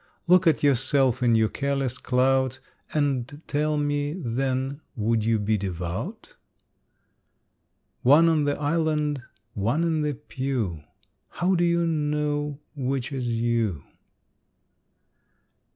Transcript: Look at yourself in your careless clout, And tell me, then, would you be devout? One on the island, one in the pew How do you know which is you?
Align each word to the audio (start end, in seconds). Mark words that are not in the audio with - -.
Look 0.25 0.47
at 0.47 0.63
yourself 0.63 1.21
in 1.21 1.35
your 1.35 1.49
careless 1.49 1.99
clout, 1.99 2.59
And 2.91 3.39
tell 3.45 3.77
me, 3.77 4.13
then, 4.13 4.81
would 4.95 5.23
you 5.23 5.37
be 5.37 5.59
devout? 5.59 6.33
One 8.01 8.27
on 8.27 8.45
the 8.45 8.59
island, 8.59 9.21
one 9.53 9.83
in 9.83 10.01
the 10.01 10.15
pew 10.15 10.81
How 11.29 11.53
do 11.53 11.63
you 11.63 11.85
know 11.85 12.59
which 12.75 13.11
is 13.11 13.27
you? 13.27 13.83